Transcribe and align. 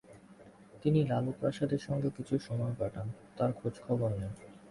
তিনি 0.83 0.99
লালু 1.03 1.31
প্রসাদের 1.39 1.81
সঙ্গে 1.87 2.09
কিছু 2.17 2.33
সময়ও 2.39 2.77
কাটান 2.79 3.07
এবং 3.07 3.33
তাঁর 3.37 3.51
খোঁজখবর 3.53 4.11
নেন। 4.11 4.33